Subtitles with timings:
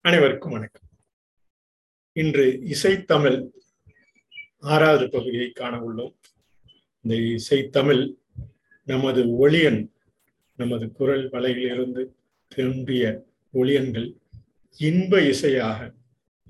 [0.00, 0.82] அனைவருக்கும் வணக்கம்.
[2.12, 3.50] இன்று இசைத்தமிழ்
[4.60, 6.14] ஆறாவது பகுதியை காண உள்ளோம்.
[7.00, 8.14] இந்த இசைத்தமிழ்
[8.84, 9.92] நமது ஒளியன்
[10.56, 12.14] நமது குரல் வலையிலிருந்து
[12.48, 14.16] திரும்பிய ஒளியன்கள்
[14.76, 15.94] இன்ப இசையாக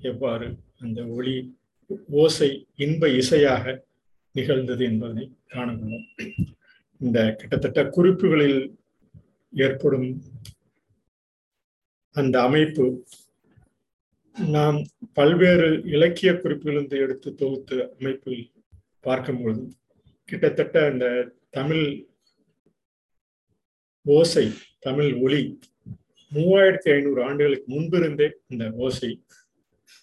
[0.01, 1.59] எவ்வாறு அந்த ஒளி
[2.07, 3.85] ஓசை இன்ப இசையாக
[4.33, 6.07] நிகழ்ந்தது என்பதனை காண உள்ளோம்.
[6.99, 8.83] இந்த கிட்டத்தட்ட குறிப்புகளில்
[9.55, 10.09] ஏற்படும்
[12.17, 12.85] அந்த அமைப்பு
[14.37, 14.79] நாம்
[15.13, 18.43] பல்வேறு இலக்கிய குறிப்பிலிருந்து எடுத்து தொகுத்து அமைப்பில்
[19.01, 19.65] பார்க்கும்பொழுது
[20.29, 21.07] கிட்டத்தட்ட அந்த
[21.51, 21.87] தமிழ்
[24.07, 24.47] ஓசை
[24.81, 25.43] தமிழ் ஒளி
[26.33, 29.11] மூவாயிரத்தி ஐநூறு ஆண்டுகளுக்கு முன்பிருந்தே இந்த ஓசை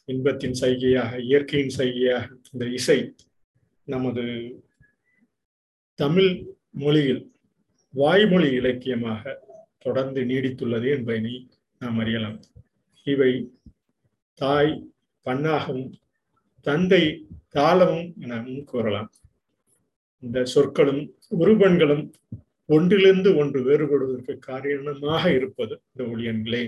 [0.10, 3.00] இன்பத்தின் சைகையாக இயற்கையின் சைகையாக இந்த இசை
[3.88, 4.24] நமது
[6.00, 6.32] தமிழ்
[6.74, 7.24] மொழியில்
[7.94, 9.24] வாய்மொழி இலக்கியமாக
[9.78, 11.34] தொடர்ந்து நீடித்துள்ளது என்பதனை
[11.82, 12.38] நாம் அறியலாம்.
[13.08, 13.32] இவை
[14.42, 14.74] தாய்
[15.26, 15.90] பண்ணாகவும்
[16.66, 17.04] தந்தை
[17.50, 19.10] தாளமும் எனவும் கூறலாம்.
[20.24, 21.02] இந்த சொற்களும்
[21.38, 22.06] உருவன்களும்
[22.70, 26.64] ஒன்றிலிருந்து ஒன்று வேறுபடுவதற்கு காரணமாக இருப்பது இந்த ஒளியன்களே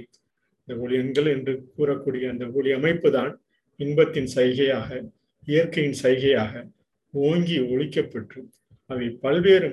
[0.61, 3.31] இந்த ஒளியன்கள் என்று கூறக்கூடிய அந்த ஒளி அமைப்பு தான்
[3.79, 4.89] இன்பத்தின் சைகையாக
[5.47, 6.63] இயற்கையின் சைகையாக
[7.13, 8.41] ஓங்கி ஒழிக்கப்பெற்று
[8.94, 9.69] அவை பல்வேறு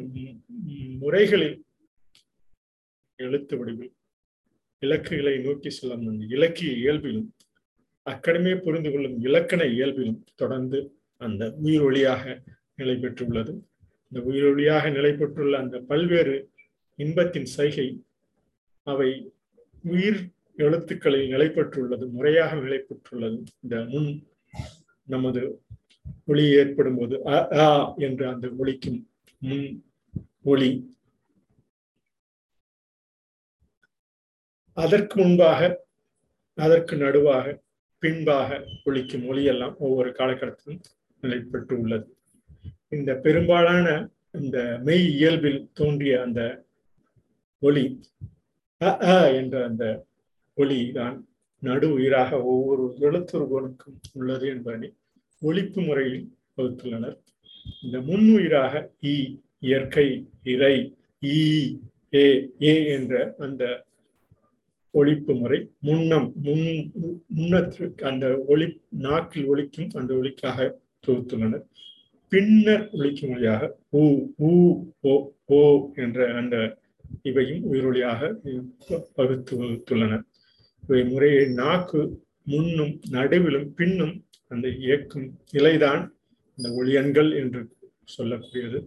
[1.03, 1.59] முறைகளில்
[3.19, 3.95] எழுத்து வடிவில்
[4.83, 7.29] இலக்குகளை நோக்கி செல்லும் அந்த இலக்கிய இயல்பிலும்
[8.07, 10.79] அக்கடமே புரிந்து கொள்ளும் இலக்கண இயல்பிலும் தொடர்ந்து
[11.21, 12.25] அந்த உயிர் ஒளியாக
[12.79, 13.53] நிலை பெற்றுள்ளது.
[14.13, 16.37] இந்த உயிர் ஒளியாக நிலை பெற்றுள்ள அந்த பல்வேறு
[16.99, 17.89] இன்பத்தின் சைகை
[18.87, 19.11] அவை
[19.85, 20.21] உயிர்
[20.59, 23.37] எழுத்துக்களில் நிலை பெற்றுள்ளது முறையாக நிலை பெற்றுள்ளது.
[23.63, 24.09] இந்த முன்
[25.07, 25.43] நமது
[26.31, 27.69] ஒளி ஏற்படும் போது அ
[28.07, 28.99] என்ற அந்த ஒளிக்கும்
[30.45, 30.71] ஒளி
[34.77, 35.61] அதற்கு முன்பாக
[36.59, 37.45] அதற்கு நடுவாக
[38.03, 38.49] பின்பாக
[38.85, 40.83] ஒழிக்கும் ஒளியெல்லாம் ஒவ்வொரு காலகட்டத்திலும்
[41.23, 42.07] நிலைப்பட்டு உள்ளது.
[42.89, 43.87] இந்த பெரும்பாலான
[44.35, 46.41] இந்த மெய் இயல்பில் தோன்றிய அந்த
[47.63, 47.85] ஒளி
[48.81, 49.85] அ அ என்ற அந்த
[50.59, 51.17] ஒளி தான்
[51.63, 54.89] நடு உயிராக ஒவ்வொரு எழுத்துருவனுக்கும் உள்ளது என்பதனை
[55.43, 56.23] ஒழிப்பு முறையில்
[56.57, 57.19] வகுத்துள்ளனர்.
[57.85, 58.73] இந்த முன்னுயிராக
[59.13, 59.15] இ
[59.61, 60.07] இயற்கை
[60.53, 60.75] இறை
[61.23, 61.39] ஈ
[62.15, 62.27] ஏ
[62.63, 63.65] ஏ என்ற அந்த
[64.95, 66.65] ஒழிப்பு முறை முன்னம் முன்
[67.37, 68.67] முன்னத்திற்கு அந்த ஒளி
[69.07, 70.59] நாக்கில் ஒழிக்கும் அந்த ஒளிக்காக
[71.07, 71.65] தொகுத்துள்ளனர்.
[72.33, 73.63] பின்னர் ஒழிக்கும் மொழியாக
[73.93, 74.03] ஊ
[74.49, 74.53] ஊ
[75.01, 75.15] ஓ
[75.59, 75.61] ஓ
[75.95, 76.57] என்ற அந்த
[77.23, 78.21] இவையும் உயிரொலியாக
[79.15, 80.25] பகுத்து வகுத்துள்ளனர்.
[80.85, 82.01] இவை முறையை நாக்கு
[82.43, 84.15] முன்னும் நடுவிலும் பின்னும்
[84.51, 86.03] அந்த இயக்கும் நிலைதான்
[86.61, 87.61] இந்த ஒளியன்கள் என்று
[88.17, 88.79] சொல்லக்கூடியது.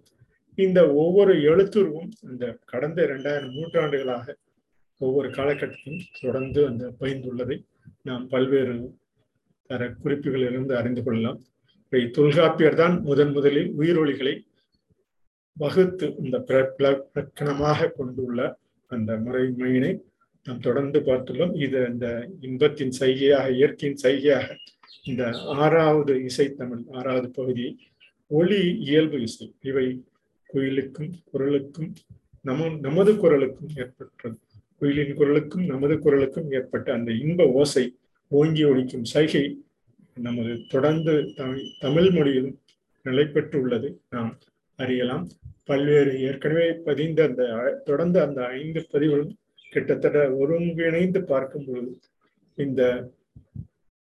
[0.57, 4.35] இந்த ஒவ்வொரு எழுத்துருவும் இந்த கடந்த இரண்டாயிரம் நூற்றாண்டுகளாக
[5.01, 7.57] ஒவ்வொரு காலகட்டத்திலும் தொடர்ந்து அந்த பயந்துள்ளதை
[8.09, 8.75] நாம் பல்வேறு
[9.69, 11.39] தர குறிப்புகளிலிருந்து அறிந்து கொள்ளலாம்.
[11.89, 14.35] இவை தொல்காப்பியர் தான் முதன் முதலில் உயிரொலிகளை
[15.57, 18.39] வகுத்து இந்த பிரக்கணமாக கொண்டுள்ள
[18.91, 19.91] அந்த முறைமையினை
[20.47, 21.53] நாம் தொடர்ந்து பார்த்துள்ளோம்.
[21.66, 22.07] இது அந்த
[22.41, 24.47] இன்பத்தின் சைகையாக இயற்கையின் சைகையாக
[25.04, 27.78] இந்த ஆறாவது இசைத்தமிழ் ஆறாவது பகுதி
[28.28, 29.56] ஒளி இயல்பு இசை.
[29.62, 30.04] இவை
[30.54, 31.94] குயிலுக்கும் குரலுக்கும்
[32.42, 34.40] நம நமது குரலுக்கும் ஏற்பட்டது
[34.78, 37.96] குயிலின் குரலுக்கும் நமது குரலுக்கும் ஏற்பட்ட அந்த இன்ப ஓசை
[38.28, 39.62] ஓங்கி ஒழிக்கும் சைகை
[40.16, 42.60] நமது தொடர்ந்து தமிழ் தமிழ் மொழியிலும்
[43.04, 43.98] நிலை பெற்றுள்ளது.
[44.10, 44.38] நாம்
[44.75, 45.28] அறியலாம்.
[45.66, 47.44] பல்வேறு ஏற்கனவே பதிந்த அந்த
[47.86, 49.38] தொடர்ந்து அந்த ஐந்து பதிவுகளும்
[49.72, 52.00] கிட்டத்தட்ட ஒருங்கிணைந்து பார்க்கும் பொழுது
[52.56, 53.12] இந்த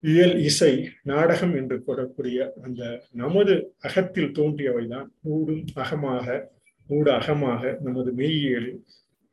[0.01, 5.07] இயல் இசை நாடகம் என்று கூறக்கூடிய அந்த நமது அகத்தில் தோன்றியவைதான்.
[5.21, 6.47] ஊடும் அகமாக
[6.89, 8.79] ஊடு அகமாக நமது மெய்யியலில்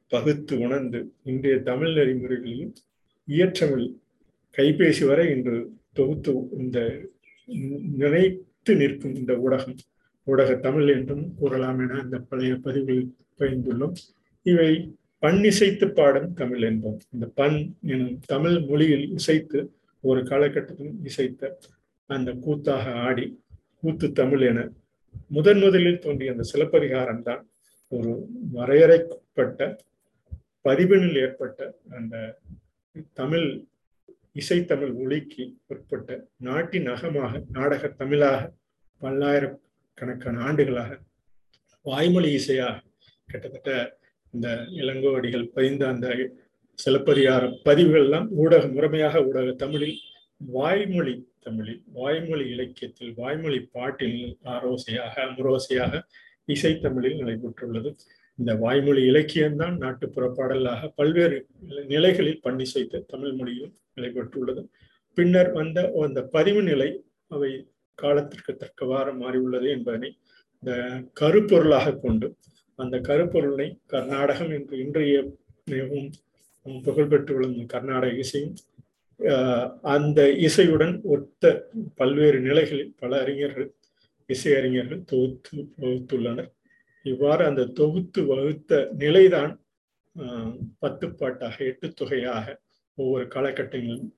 [0.08, 2.72] பகுத்து உணர்ந்து இன்றைய தமிழ் நெறிமுறைகளில்
[3.28, 3.86] இயற்றமிழ்
[4.56, 7.00] கைபேசி வரை இன்று தொகுத்து இந்த
[7.96, 9.78] நினைத்து நிற்கும் இந்த ஊடகம்
[10.24, 13.96] ஊடக தமிழ் என்றும் கூறலாம் என அந்த பழைய பதிவுகளில் பயந்துள்ளோம்
[14.42, 16.98] இவை பண் இசைத்து பாடும் தமிழ் என்போம்.
[17.12, 19.75] இந்த பண் எனும் தமிழ் மொழியில் இசைத்து
[20.06, 21.50] ஒரு காலகட்டத்தில் இசைத்த
[22.10, 23.26] அந்த கூத்தாக ஆடி
[23.76, 24.60] கூத்து தமிழ் என
[25.30, 27.42] முதன் முதலில் தோன்றிய அந்த சிலப்பதிகாரம் தான்
[27.92, 28.12] ஒரு
[28.52, 29.60] வரையறைப்பட்ட
[30.64, 31.60] பதிவினில் ஏற்பட்ட
[31.90, 32.14] அந்த
[33.12, 33.48] தமிழ்
[34.34, 38.40] இசைத்தமிழ் ஒளிக்கு உட்பட்ட நாட்டின் அகமாக நாடக தமிழாக
[39.00, 40.90] பல்லாயிரக்கணக்கான ஆண்டுகளாக
[41.86, 42.82] வாய்மொழி இசையாக
[43.28, 43.70] கிட்டத்தட்ட
[44.34, 46.06] இந்த இளங்கோவடிகள் பதிந்த அந்த
[46.78, 49.96] சிலப்பதிகார பதிவுகள்லாம் ஊடக முறைமையாக ஊடக தமிழில்
[50.40, 51.14] வாய்மொழி
[51.44, 54.20] தமிழில் வாய்மொழி இலக்கியத்தில் வாய்மொழி பாட்டில்
[54.54, 56.02] ஆரோசையாக முரோசையாக
[56.48, 57.90] இசைத்தமிழில் நடைபெற்றுள்ளது.
[58.38, 61.38] இந்த வாய்மொழி இலக்கியம்தான் நாட்டுப்புற பாடலாக பல்வேறு
[61.86, 64.62] நிலைகளில் பண்ணிசைத்த தமிழ் மொழியில் நடைபெற்றுள்ளது.
[65.18, 66.90] பின்னர் வந்த அந்த பதிவு நிலை
[67.30, 67.50] அவை
[67.98, 70.10] காலத்திற்கு தக்கவாறு மாறியுள்ளது என்பதனை
[70.62, 70.72] இந்த
[71.20, 72.26] கருப்பொருளாக கொண்டு
[72.78, 75.16] அந்த கருப்பொருளை கர்நாடகம் என்று இன்றைய
[75.64, 76.08] மிகவும்
[76.84, 78.56] புகழ்பெற்றுள்ள கர்நாடக இசையும்
[79.80, 83.68] அந்த இசையுடன் ஒத்த பல்வேறு நிலைகளில் பல அறிஞர்கள்
[84.28, 86.50] இசையறிஞர்கள் தொகுத்து வகுத்துள்ளனர்
[87.04, 89.52] இவ்வாறு அந்த தொகுத்து வகுத்த நிலைதான்
[90.82, 92.46] பத்துப்பாட்டாக எட்டு தொகையாக
[92.94, 94.10] ஒவ்வொரு காலகட்டங்களிலும்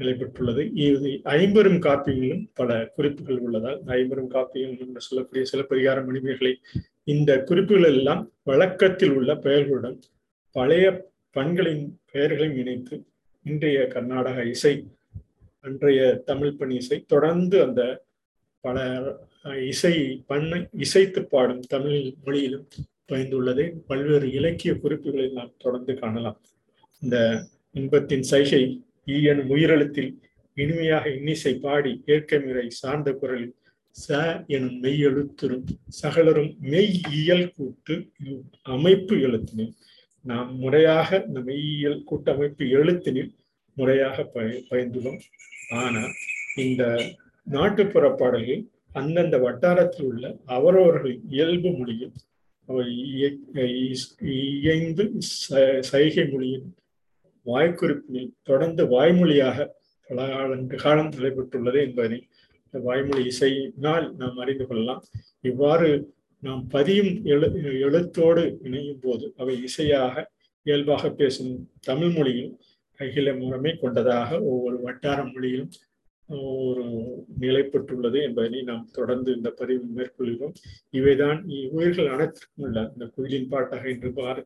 [0.00, 0.62] நிலை பெற்றுள்ளது.
[0.74, 6.52] இது ஐம்பெரும் காப்பியங்களும் பல குறிப்புகள் உள்ளதால் ஐம்பெரும் காப்பியங்கள் என்று சொல்லக்கூடிய சிலப்பதிகார மணிமேகலை
[7.04, 9.98] இந்த குறிப்புகள் எல்லாம் வழக்கத்தில் உள்ள பெயர்களுடன்
[10.56, 10.86] பழைய
[11.36, 12.96] பண்களின் பெயர்களையும் இணைத்து
[13.46, 14.74] இன்றைய கர்நாடக இசை
[15.64, 17.82] அன்றைய தமிழ் பணி இசை தொடர்ந்து அந்த
[18.64, 18.78] பல
[19.66, 19.94] இசை
[20.26, 22.66] பண்ணை இசைத்து பாடும் தமிழ் மொழியிலும்
[23.08, 26.40] பயந்துள்ளதை பல்வேறு இலக்கிய குறிப்புகளில் நாம் தொடர்ந்து காணலாம்.
[27.02, 27.16] இந்த
[27.70, 28.62] இன்பத்தின் சைகை
[29.06, 30.12] ஈயன் உயிரெழுத்தில்
[30.56, 33.54] இனிமையாக இன்னிசை பாடி இயற்கை முறை சார்ந்த குரலில்
[33.96, 35.64] ச எனும் மெய் எழுத்துரும்
[36.02, 37.94] சகலரும் மெய் இயல் கூட்டு
[38.62, 39.72] அமைப்பு எழுத்தினில்
[40.24, 43.30] நாம் முறையாக இந்த மெய்யியல் கூட்டமைப்பு எழுத்தினில்
[43.76, 45.20] முறையாக பய பயந்துள்ளோம்.
[45.80, 46.12] ஆனால்
[46.64, 46.82] இந்த
[47.46, 48.62] நாட்டுப்புற பாடல்கள்
[49.00, 50.24] அந்தந்த வட்டாரத்தில் உள்ள
[50.56, 52.16] அவரவர்கள் இயல்பு மொழியில்
[54.34, 55.04] இயைந்து
[55.90, 56.68] சைகை மொழியின்
[57.46, 59.68] வாய்க்குறிப்பினில் தொடர்ந்து வாய்மொழியாக
[60.10, 62.18] பல ஆண்டு காலம் நடைபெற்றுள்ளது என்பதை
[62.64, 65.02] இந்த வாய்மொழி இசையினால் நாம் அறிந்து கொள்ளலாம்.
[65.50, 65.88] இவ்வாறு
[66.42, 67.46] நாம் பதியும் எழு
[67.86, 70.24] எழுத்தோடு இணையும் போது அவை இசையாக
[70.66, 72.52] இயல்பாக பேசும் தமிழ் மொழியில்
[73.00, 75.72] அகில முறைமை கொண்டதாக ஒவ்வொரு வட்டார மொழியிலும்
[76.62, 76.84] ஒரு
[77.40, 80.54] நிலைப்பட்டுள்ளது என்பதனை நாம் தொடர்ந்து இந்த பதிவு மேற்கொள்கிறோம்.
[80.98, 81.38] இவைதான்
[81.76, 84.42] உயிர்கள் அனைத்திற்கும் உள்ள இந்த குயிலின் பாட்டாக இன்று பார்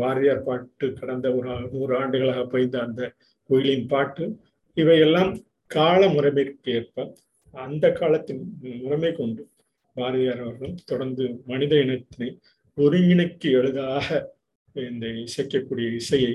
[0.00, 3.02] பாரதியார் பாட்டு கடந்த ஒரு நூறு ஆண்டுகளாக பயின்ற அந்த
[3.50, 4.24] குயிலின் பாட்டு.
[4.76, 5.32] இவையெல்லாம்
[5.70, 7.06] கால முறைமைக்கு ஏற்ப
[7.54, 8.42] அந்த காலத்தின்
[8.82, 9.42] முறைமை கொண்டு
[9.96, 12.30] பாரதியார் அவர்கள் தொடர்ந்து மனித இனத்தினை
[12.76, 14.08] ஒருங்கிணைக்கு எழுதாக
[14.88, 16.34] இந்த இசைக்கக்கூடிய இசையை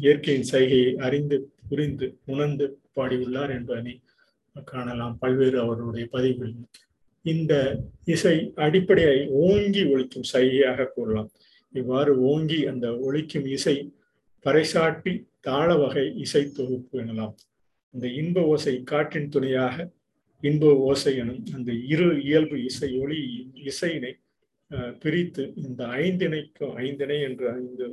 [0.00, 1.36] இயற்கையின் சைகையை அறிந்து
[1.68, 3.94] புரிந்து உணர்ந்து பாடியுள்ளார் என்பதனை
[4.64, 6.68] காணலாம் பல்வேறு அவருடைய பதிவுகளில்.
[7.24, 7.54] இந்த
[8.04, 8.36] இசை
[8.66, 11.30] அடிப்படையை ஓங்கி ஒழிக்கும் சைகையாக கூறலாம்.
[11.74, 13.76] இவ்வாறு ஓங்கி அந்த ஒழிக்கும் இசை
[14.44, 17.34] பறைசாட்டி தாள வகை இசை தொகுப்பு எனலாம்.
[17.94, 19.76] இந்த இன்ப ஓசை காற்றின் துணையாக
[20.42, 23.20] இன்ப ஓசை எனும் அந்த இரு இயல்பு இசை ஒளி
[23.70, 24.12] இசையினை
[25.02, 27.86] பிரித்து இந்த ஐந்திணைக்கும் ஐந்திணை என்று ஐந்து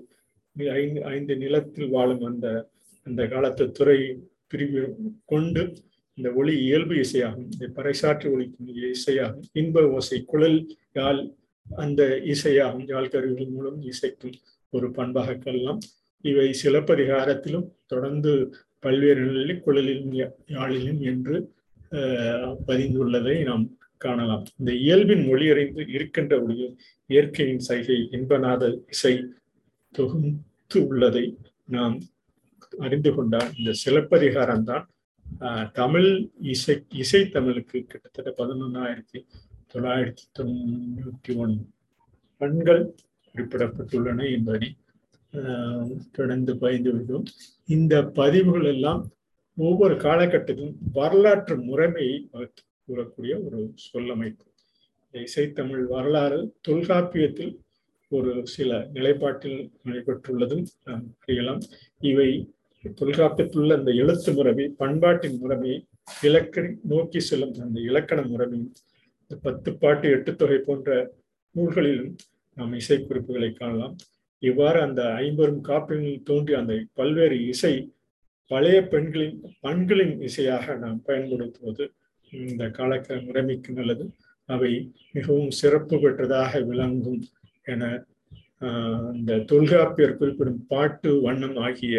[0.76, 2.48] ஐந்து ஐந்து நிலத்தில் வாழும் அந்த
[3.08, 4.00] அந்த காலத்து துறை
[4.52, 4.82] பிரிவு
[5.26, 5.62] கொண்டு
[6.18, 7.48] இந்த ஒளி இயல்பு இசையாகும்.
[7.54, 9.46] இந்த பறைசாற்றி ஒளிக்கும் இசையாகும்.
[9.62, 10.60] இன்ப ஓசை குழல்
[11.00, 11.22] யாழ்
[11.84, 12.02] அந்த
[12.34, 12.86] இசையாகும்.
[12.92, 14.38] யாழ் கருவிகள் மூலம் இசைக்கும்
[14.74, 15.82] ஒரு பண்பாக கல்லாம்
[16.26, 18.32] இவை சிலப்பதிகாரத்திலும் தொடர்ந்து
[18.84, 20.14] பல்வேறு நிலையில் குழலிலும்
[20.56, 21.36] யாழிலும் என்று
[22.68, 23.66] பதிந்துள்ளதை நாம்
[23.98, 24.46] காணலாம்.
[24.60, 26.74] இந்த இயல்பின் மொழியறிந்து இருக்கின்ற ஒளியில்
[27.10, 29.14] இயற்கையின் சைகை இன்பநாத இசை
[29.96, 31.26] தொகுத்து உள்ளதை
[31.66, 31.96] நாம்
[32.80, 34.86] அறிந்து கொண்டால் இந்த சிலப்பதிகாரம் தான்
[35.72, 36.10] தமிழ்
[36.48, 39.20] இசை இசை தமிழுக்கு கிட்டத்தட்ட பதினொன்னாயிரத்தி
[39.74, 41.64] தொள்ளாயிரத்தி தொண்ணூற்றி ஒன்று
[42.42, 42.84] பெண்கள்
[43.36, 44.70] குறிப்பிடப்பட்டுள்ளன என்பதை
[46.12, 47.26] தொடர்ந்து பயந்து விடும்
[47.70, 49.02] இந்த பதிவுகள் எல்லாம்
[49.58, 52.16] ஒவ்வொரு காலகட்டத்திலும் வரலாற்று முறைமையை
[52.88, 54.46] கூறக்கூடிய ஒரு சொல்லமைப்பு.
[55.14, 57.54] இசைத்தமிழ் வரலாறு தொல்காப்பியத்தில்
[58.10, 61.62] ஒரு சில நிலைப்பாட்டில் நடைபெற்றுள்ளதும் நாம் அறியலாம்.
[62.12, 62.30] இவை
[63.02, 65.78] தொல்காப்பியத்துள்ள அந்த எழுத்து முறைமை பண்பாட்டின் முறைமையை
[66.24, 68.72] இலக்கணி நோக்கி செல்லும் அந்த இலக்கண முறைமையும்
[69.22, 71.12] இந்த பத்து பாட்டு எட்டு தொகை போன்ற
[71.56, 72.14] நூல்களிலும்
[72.58, 73.96] நாம் இசை குறிப்புகளை காணலாம்.
[74.40, 77.76] இவ்வாறு அந்த ஐம்பெரும் காப்பியங்களில் தோன்றிய அந்த பல்வேறு இசை
[78.54, 81.86] பழைய பெண்களின் பண்களின் இசையாக நாம் பயன்படுத்துவது
[82.32, 84.06] இந்த காலக்க முறைமைக்கு நல்லது.
[84.50, 84.72] அவை
[85.12, 87.22] மிகவும் சிறப்பு பெற்றதாக விளங்கும்
[87.66, 87.84] என
[89.16, 91.96] இந்த தொல்காப்பியர் குறிப்பிடும் பாட்டு வண்ணம் ஆகிய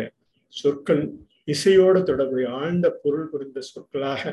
[0.55, 1.03] சொற்கள்
[1.49, 4.33] இசையோடு தொடர்புடைய ஆழ்ந்த பொருள் புரிந்த சொற்களாக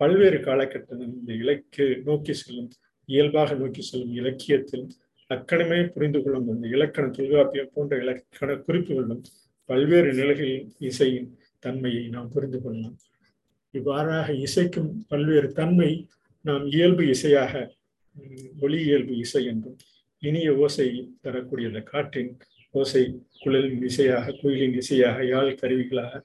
[0.00, 2.70] பல்வேறு காலகட்டத்தில் இந்த இலக்கு நோக்கி செல்லும்
[3.08, 4.86] இயல்பாக நோக்கி செல்லும் இலக்கியத்தில்
[5.30, 9.22] அக்கணமே புரிந்து கொள்ளும் அந்த இலக்கண தொல்காப்பியம் போன்ற இலக்கண குறிப்புகளும்
[9.68, 11.28] பல்வேறு நிலைகளில் இசையின்
[11.62, 12.96] தன்மையை நாம் புரிந்து கொள்ளலாம்.
[13.74, 15.90] இவ்வாறாக இசைக்கும் பல்வேறு தன்மை
[16.44, 17.52] நாம் இயல்பு இசையாக
[18.62, 19.78] ஒளி இயல்பு இசை என்றும்
[20.22, 20.86] இனிய ஓசை
[21.22, 22.32] தரக்கூடிய அந்த காற்றின்
[22.74, 23.02] ஓசை
[23.38, 26.20] குழலின் இசையாக குயிலின் இசையாக யாழ் கருவிகளாக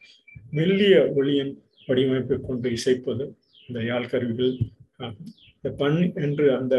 [0.51, 1.53] மெல்லிய ஒளியின்
[1.87, 3.25] வடிவமைப்பை கொண்டு இசைப்பது
[3.69, 4.53] இந்த யாழ் கருவிகள்
[5.55, 6.75] இந்த பண் என்று அந்த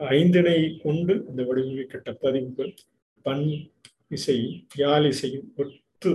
[0.00, 2.72] ஐந்தினை கொண்டு அந்த வடிவமைக்கப்பட்ட பதிவுகள்
[3.24, 3.46] பண்
[4.08, 6.10] இசையும் யாழ் இசையும் ஒத்து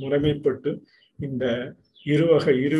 [0.00, 0.70] முறைமைப்பட்டு
[1.18, 2.78] இந்த இருவகை இரு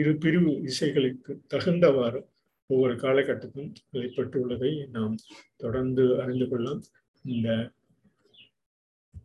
[0.00, 2.20] இரு பிரிவு இசைகளுக்கு தகுந்தவாறு
[2.66, 5.14] ஒவ்வொரு காலகட்டத்திலும் வெளிப்பட்டுள்ளதை நாம்
[5.56, 6.82] தொடர்ந்து அறிந்து கொள்ளலாம்.
[7.24, 7.48] இந்த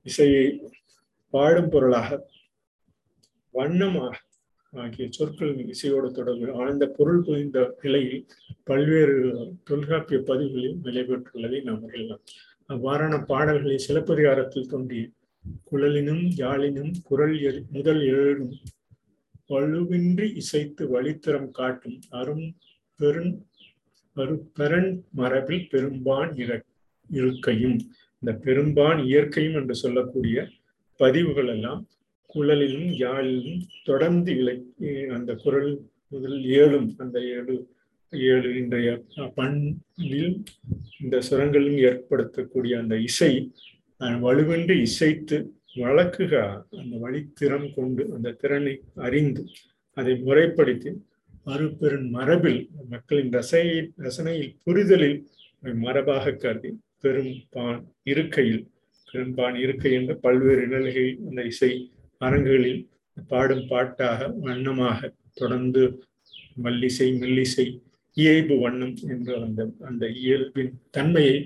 [0.04, 0.46] இசையை
[1.30, 2.30] பாடும் பொருளாக
[3.52, 4.16] வண்ணமாக
[4.74, 8.26] ஆகிய சொற்கள் இசையோடு தொடர்பு ஆழ்ந்த பொருள் புரிந்த நிலையில்
[8.64, 9.16] பல்வேறு
[9.64, 12.24] தொல்காப்பிய பதிவுகளில் நடைபெற்றுள்ளதை நாம் அறியலாம்.
[12.70, 15.04] அவ்வாறான பாடல்களை சிலப்பதிகாரத்தில் தோன்றிய
[15.70, 17.38] குழலினும் யாழினும் குரல்
[17.72, 18.56] முதல் எழுதும்.
[19.50, 22.48] வலுவின்றி இசைத்து வழித்தரம் காட்டும் அரும்
[23.00, 23.34] பெருண்
[24.16, 24.90] பெரும்பெறன்
[25.20, 26.32] மரபில் பெரும்பான்
[27.10, 27.78] இருக்கையும்.
[28.22, 30.38] இந்த பெரும்பான் இயற்கையும் என்று சொல்லக்கூடிய
[31.00, 31.82] பதிவுகள் எல்லாம்
[32.34, 34.56] குழலிலும் யாழிலும் தொடர்ந்து இலை
[35.16, 35.72] அந்த குரல்
[36.10, 37.56] முதல் ஏழும் அந்த ஏழு
[38.14, 38.90] ஏழு இன்றைய
[39.36, 40.34] பண்ணில்
[41.04, 43.32] இந்த சுரங்களிலும் ஏற்படுத்தக்கூடிய அந்த இசை
[44.02, 45.38] வலுவின்றி இசைத்து
[45.76, 46.34] வழக்குக
[46.72, 49.44] அந்த வழித்திறம் கொண்டு அந்த திறனை அறிந்து
[49.98, 50.92] அதை முறைப்படுத்தி
[51.44, 55.20] மறுபெரும் மரபில் மக்களின் ரசையை ரசனையில் புரிதலில்
[55.82, 58.64] மரபாக கருதி பெரும் பான் இருக்கையில்
[59.08, 61.72] பெரும்பான் இருக்கை என்ற பல்வேறு நிலைகளில் அந்த இசை
[62.22, 62.82] அரங்குகளில்
[63.30, 65.84] பாடும் பாட்டாக வண்ணமாக தொடர்ந்து
[66.64, 67.68] மல்லிசை மெல்லிசை
[68.18, 71.38] இயல்பு வண்ணம் என்ற அந்த அந்த இயல்பின் தன்மையை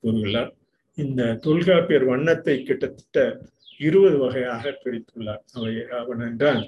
[0.00, 0.52] கூறுகிறார்.
[0.98, 3.18] இந்த தொல்காப்பியர் வண்ணத்தை கிட்டத்தட்ட
[3.80, 5.42] இருபது வகையாக பிரித்துள்ளார்.
[5.54, 6.62] அவை அவனென்றால்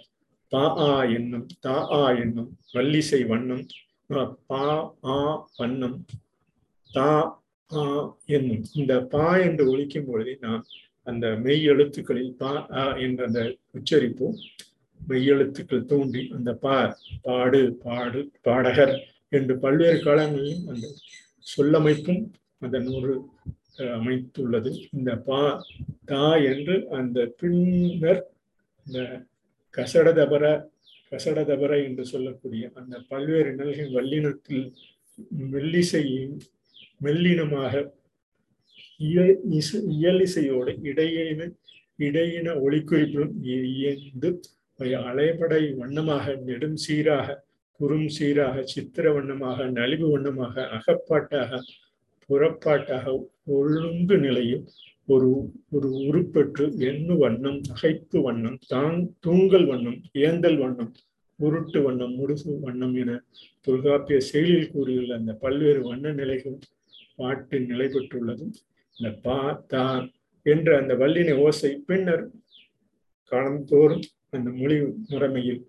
[0.52, 3.64] பா ஆ என்னும் தா ஆ என்னும் வல்லிசை வண்ணம்
[4.50, 4.64] பா
[5.06, 5.16] ஆ
[5.58, 5.96] வண்ணம்
[6.90, 7.08] தா
[7.70, 7.82] ஆ
[8.36, 8.62] என்னும்.
[8.74, 10.62] இந்த பா என்று ஒழிக்கும் பொழுதே நாம்
[11.06, 13.42] அந்த மெய் எழுத்துக்களில் பா ஆ என்ற அந்த
[13.78, 14.36] உச்சரிப்பும்.
[15.00, 16.76] மெய்யெழுத்துக்கள் தோன்றி அந்த பா
[17.22, 18.94] பாடு பாடு பாடகர்
[19.28, 20.86] என்று பல்வேறு காலங்களிலும் அந்த
[21.46, 22.22] சொல்லமைப்பும்
[22.62, 23.14] அந்த நூறு
[23.96, 24.70] அமைத்துள்ளது.
[24.92, 25.40] இந்த பா
[26.04, 28.22] தா என்று அந்த பின்னர்
[28.86, 29.00] இந்த
[29.74, 30.44] கசடதபர
[31.12, 34.66] கசடதபர என்று சொல்லக்கூடிய அந்த பல்வேறு நிலைகள் வல்லினத்தில்
[35.52, 36.36] மெல்லிசையும்
[37.00, 37.72] மெல்லினமாக
[39.96, 41.50] இயலிசையோடு இடையின
[41.98, 44.30] இடையின ஒளிக்குறிப்பிலும் இயந்து
[45.06, 47.36] அலைபடை வண்ணமாக நெடும் சீராக
[47.80, 51.60] குறும் சீராக சித்திர வண்ணமாக நலிவு வண்ணமாக அகப்பாட்டாக
[52.28, 53.14] புறப்பாட்டாக
[53.56, 54.64] ஒழுங்கு நிலையில்
[55.06, 55.28] ஒரு
[55.70, 60.90] ஒரு உருப்பெற்று எண்ணு வண்ணம் நகைப்பு வண்ணம் தான் தூங்கல் வண்ணம் ஏந்தல் வண்ணம்
[61.38, 63.10] உருட்டு வண்ணம் முடுசு வண்ணம் என
[63.66, 66.56] தொல்காப்பிய செயலில் கூறியுள்ள அந்த பல்வேறு வண்ண நிலைகள்
[67.16, 68.44] பாட்டில் நிலை பெற்றுள்ளது.
[68.96, 69.84] இந்த பா தா
[70.46, 72.24] என்ற அந்த வல்லின ஓசை பின்னர்
[73.32, 74.76] காலந்தோறும் அந்த மொழி
[75.10, 75.60] முறைமையில்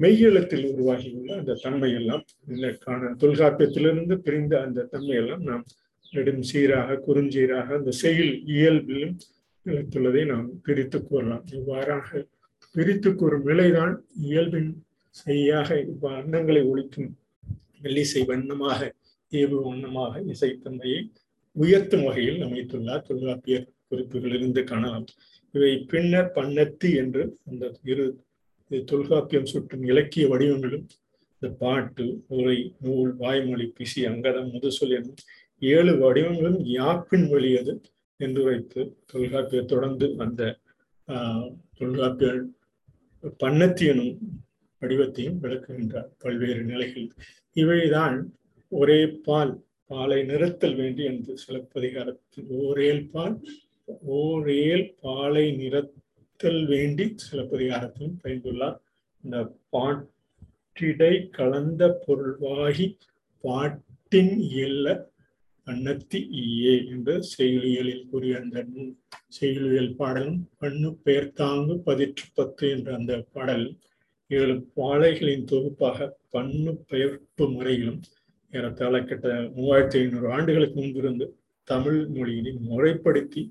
[0.00, 5.64] மெய்யெழுத்தில் உருவாகியுள்ள அந்த தன்மையெல்லாம் எல்லாம் காண தொல்காப்பியத்திலிருந்து பிரிந்த அந்த தன்மையெல்லாம் நாம்
[6.12, 9.16] நெடும் சீராக குறுஞ்சீராக அந்த செயல் இயல்பிலும்
[9.66, 11.44] நிலைத்துள்ளதை நாம் பிரித்து கூறலாம்.
[11.58, 12.22] இவ்வாறாக
[12.74, 13.94] பிரித்து கூறும் நிலைதான்
[14.28, 14.70] இயல்பின்
[15.22, 17.10] செய்யாக வண்ணங்களை ஒழிக்கும்
[17.82, 18.80] மெல்லிசை வண்ணமாக
[19.32, 21.00] ஏவு வண்ணமாக இசைத்தன்மையை
[21.56, 25.06] உயர்த்தும் வகையில் அமைத்துள்ளார் தொல்காப்பியர் குறிப்புகளிலிருந்து காணலாம்.
[25.54, 28.06] இவை பின்னர் பண்ணத்து என்று அந்த இரு
[28.70, 30.86] இது தொல்காப்பியம் சுற்றும் இலக்கிய வடிவங்களும்
[31.34, 35.20] இந்த பாட்டு உரை நூல் வாய்மொழி பிசி அங்கதம் முதுசொல் எனும்
[35.62, 37.72] ஏழு வடிவங்களும் யாப்பின் வழியது
[38.20, 40.42] என்று வைத்து தொல்காப்பிய தொடர்ந்து அந்த
[41.08, 41.48] ஆஹ்
[41.78, 42.40] தொல்காப்பியர்
[43.40, 44.12] பண்ணத்தி எனும்
[44.82, 47.06] வடிவத்தையும் விளக்குகின்றார் பல்வேறு நிலைகள்.
[47.56, 48.16] இவைதான்
[48.72, 49.54] ஒரே பால்
[49.90, 53.36] பாலை நிறுத்தல் வேண்டி என்று சிலப்பதிகாரத்தில் ஓரேல் பால்
[54.16, 55.46] ஓரேல் பாலை
[56.40, 58.76] நிறத்தல் வேண்டி சிலப்பதிகாரத்திலும் பயந்துள்ளார்
[59.24, 59.38] இந்த
[59.72, 62.86] பாட்டிடை கலந்த பொருள்வாகி
[63.44, 64.88] பாட்டின் இயல்ல
[65.66, 68.62] பண்ணத்தி ஈயே என்று செயலியலில் கூறிய அந்த
[69.30, 73.66] செயலியல் பாடலும் பண்ணு பெயர்த்தாங்கு பதிற்று பத்து என்ற அந்த பாடல்
[74.30, 78.00] ஏழு பாலைகளின் தொகுப்பாக பண்ணு பெயர்ப்பு முறையிலும்
[78.52, 81.26] ஏறத்தாழ கிட்ட மூவாயிரத்தி ஐநூறு ஆண்டுகளுக்கு முன்பிருந்து
[81.68, 83.42] தமிழ் மொழியினை முறைப்படுத்தி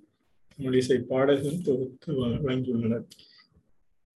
[0.60, 3.06] மொழிசை பாடல்கள் தொகுத்து வழங்கியுள்ளனர்.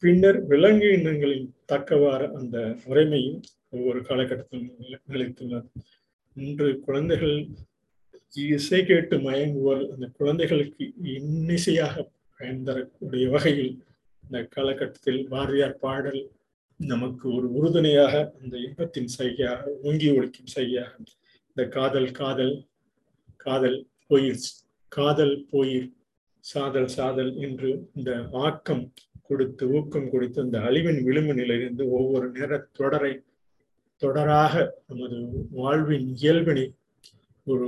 [0.03, 4.71] பின்னர் விலங்கு இனங்களின் தக்கவாறு அந்த முறைமையும் ஒவ்வொரு காலகட்டத்திலும்
[5.09, 5.67] நிலைத்துள்ளது.
[6.35, 7.35] இன்று குழந்தைகள்
[8.33, 11.95] இசை கேட்டு மயங்குவோர் அந்த குழந்தைகளுக்கு இன்னிசையாக
[12.39, 13.73] பயன் தரக்கூடிய வகையில்
[14.23, 16.21] இந்த காலகட்டத்தில் பாரதியார் பாடல்
[16.79, 20.93] நமக்கு ஒரு உறுதுணையாக அந்த இன்பத்தின் சைகையாக ஓங்கி ஒழிக்கும் சைகையாக
[21.47, 22.55] இந்த காதல் காதல்
[23.45, 24.45] காதல் போயிர்
[24.91, 25.89] காதல் போயிர்
[26.43, 28.83] சாதல் சாதல் என்று இந்த ஆக்கம்
[29.21, 33.13] கொடுத்து ஊக்கம் கொடுத்து அந்த அழிவின் விளிம்பு நிலையிலிருந்து ஒவ்வொரு நேர தொடரை
[34.01, 34.53] தொடராக
[34.87, 35.17] நமது
[35.51, 36.65] வாழ்வின் இயல்பினை
[37.47, 37.67] ஒரு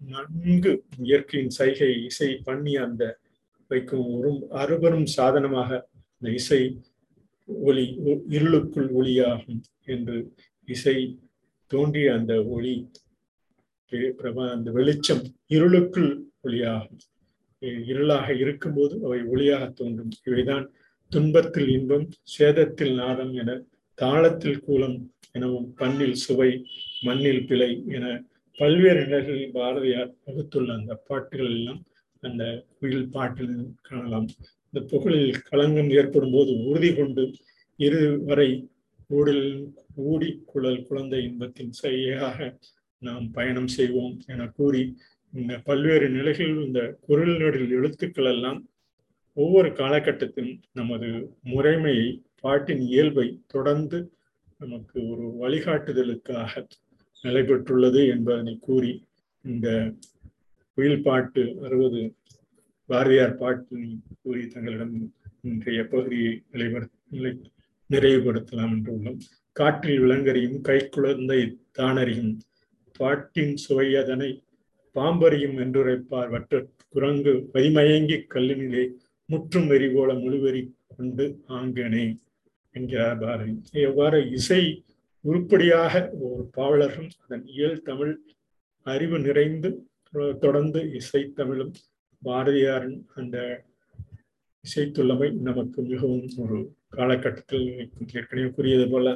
[0.00, 3.04] நன்கு இயற்கையின் சைகை இசை பண்ணி அந்த
[3.70, 5.70] வைக்கும் ஒரு அறுபெரும் சாதனமாக
[6.22, 6.60] இந்த இசை
[7.48, 7.84] ஒளி
[8.28, 10.16] இருளுக்குள் ஒளியாகும் என்று
[10.68, 10.96] இசை
[11.70, 12.74] தோன்றிய அந்த ஒளி
[14.18, 16.10] பிரபா அந்த வெளிச்சம் இருளுக்குள்
[16.42, 17.02] ஒளியாகும்.
[17.62, 20.12] இருளாக இருக்கும்போது அவை ஒளியாக தோன்றும்.
[20.24, 20.66] இவைதான்
[21.12, 23.50] துன்பத்தில் இன்பம் சேதத்தில் நாதம் என
[23.98, 24.96] தாளத்தில் கூலம்
[25.32, 26.50] எனவும் பண்ணில் சுவை
[27.02, 28.04] மண்ணில் பிழை என
[28.58, 31.80] பல்வேறு நிலைகளில் பாரதியார் வகுத்துள்ள அந்த பாட்டுகள் எல்லாம்
[32.22, 32.44] அந்த
[32.78, 34.28] குயில் பாட்டில் காணலாம்.
[34.66, 37.24] இந்த புகழில் களங்கம் ஏற்படும் போது உறுதி கொண்டு
[37.78, 38.48] இரு வரை
[39.10, 39.44] ஊடல்
[39.94, 42.38] ஊடி குழல் குழந்தை இன்பத்தின் சரியாக
[43.02, 44.82] நாம் பயணம் செய்வோம் என கூறி
[45.64, 48.68] பல்வேறு நிலைகளில் இந்த குரல் நடில் எழுத்துக்கள் எல்லாம்
[49.32, 51.08] ஒவ்வொரு காலகட்டத்திலும் நமது
[51.44, 52.06] முறைமையை
[52.40, 53.98] பாட்டின் இயல்பை தொடர்ந்து
[54.58, 56.66] நமக்கு ஒரு வழிகாட்டுதலுக்காக
[57.24, 58.92] நிலை பெற்றுள்ளது என்பதனை கூறி
[59.44, 59.68] இந்த
[60.78, 62.00] குயில் பாட்டு அறுபது
[62.90, 63.76] பாரதியார் பாட்டு
[64.22, 64.94] கூறி தங்களிடம்
[65.42, 67.42] இன்றைய பகுதியை நிலைப்படுத்த
[67.90, 69.18] நிறைவுபடுத்தலாம் என்று உள்ளோம்.
[69.56, 71.40] காற்றில் விலங்கறியும் கை குழந்தை
[71.78, 72.32] தானறியும்
[72.92, 74.30] பாட்டின் சுவையதனை
[74.96, 76.60] பாம்பறியும் என்றுரைப்பார் வற்ற
[76.94, 78.84] குரங்கு வைமயங்கி கல்லினிலே
[79.28, 81.24] முற்றும் வெறி போல முழுவெறி கொண்டு
[81.56, 82.04] ஆங்கனே
[82.74, 83.52] என்கிறார் பாரதி.
[83.82, 84.62] எவ்வாறு இசை
[85.24, 85.92] உருப்படியாக
[86.26, 88.14] ஒரு பாவலரும் அதன் இயல் தமிழ்
[88.86, 89.70] அறிவு நிறைந்து
[90.40, 91.72] தொடர்ந்து இசை தமிழும்
[92.22, 93.36] பாரதியாரின் அந்த
[94.64, 97.66] இசைத்துள்ளமை நமக்கு மிகவும் ஒரு காலகட்டத்தில்
[98.12, 99.08] ஏற்கனவே கூறியது போல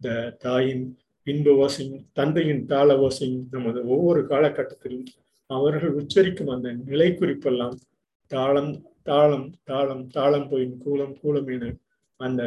[0.00, 0.10] இந்த
[0.42, 0.84] தாயின்
[1.26, 5.06] இன்ப ஓசையும் தந்தையின் தாள ஓசையும் நமது ஒவ்வொரு காலகட்டத்திலும்
[5.50, 7.76] அவர்கள் உச்சரிக்கும் அந்த நிலை குறிப்பெல்லாம்
[8.30, 11.70] தாளம் தாளம் தாளம் தாளம் போயின் கூலம் கூலம் என
[12.20, 12.42] அந்த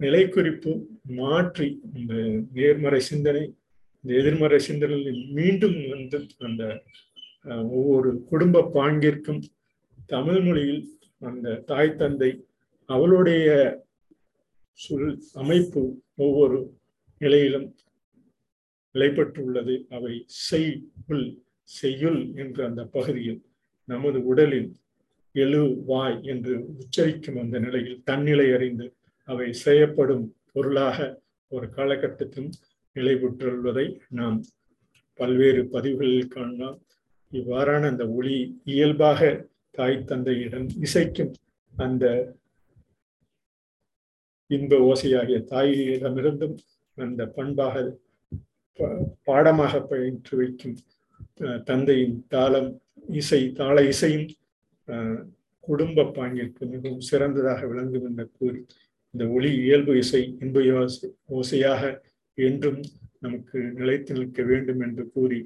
[0.00, 0.72] நிலை குறிப்பு
[1.16, 2.14] மாற்றி இந்த
[2.54, 3.44] நேர்மறை சிந்தனை
[4.04, 6.64] இந்த எதிர்மறை சிந்தனையில் மீண்டும் வந்து அந்த
[7.70, 9.42] ஒவ்வொரு குடும்ப பாங்கிற்கும்
[10.10, 10.82] தமிழ் மொழியில்
[11.22, 12.30] அந்த தாய் தந்தை
[12.88, 13.46] அவளுடைய
[14.80, 15.82] சொல் அமைப்பு
[16.18, 16.58] ஒவ்வொரு
[17.20, 17.68] நிலையிலும்
[18.96, 21.26] நிலைப்பட்டுள்ளது அவை செய் உள்
[21.68, 23.40] செய்யுள் என்ற அந்த பகுதியில்
[23.88, 24.68] நமது உடலில்
[25.34, 28.86] எழு வாய் என்று உச்சரிக்கும் அந்த நிலையில் தன்னிலை அறிந்து
[29.28, 32.48] அவை செய்யப்படும் பொருளாக ஒரு காலகட்டத்தில்
[32.96, 34.38] நிலைபெற்றுள்ளதை நாம்
[35.14, 36.78] பல்வேறு பதிவுகளில் காணலாம்.
[37.32, 41.32] இவ்வாறான அந்த ஒளி இயல்பாக தாய் தந்தையிடம் இசைக்கும்
[41.74, 42.04] அந்த
[44.50, 46.56] இன்ப ஓசையாகிய தாயிடமிருந்தும்
[46.98, 47.74] அந்த பண்பாக
[49.24, 50.76] பாடமாக பயின்று வைக்கும்
[51.64, 52.70] தந்தையின் தாளம்
[53.14, 54.28] இசை தாள இசையும்
[55.68, 58.60] குடும்ப பாங்கிற்கு மிகவும் சிறந்ததாக விளங்கும் என்று கூறி
[59.14, 60.60] இந்த ஒளி இயல்பு இசை இன்ப
[61.30, 61.82] ஓசையாக
[62.38, 62.80] என்றும்
[63.20, 65.40] நமக்கு நிலைத்து நிற்க வேண்டும் என்று கூறி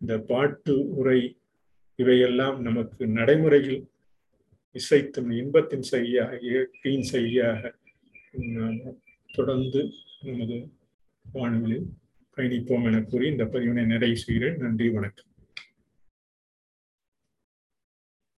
[0.00, 1.20] இந்த பாட்டு உரை
[1.98, 3.82] இவையெல்லாம் நமக்கு நடைமுறையில்
[4.76, 7.72] இசைத்தும் இன்பத்தின் செய்யாக இயற்கையின் செய்யாக
[9.30, 9.80] தொடர்ந்து
[10.22, 10.58] நமது
[11.24, 11.86] வானொலியில்
[12.36, 14.56] பயணிப்போம் என கூறி இந்த பதிவினை நிறைவு செய்கிறேன்.
[14.56, 15.25] நன்றி வணக்கம்.